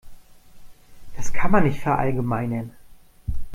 [1.15, 2.71] Das kann man nicht verallgemeinern.